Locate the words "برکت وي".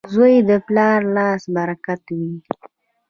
1.55-2.33